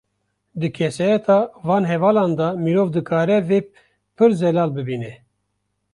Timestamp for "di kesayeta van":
0.59-1.85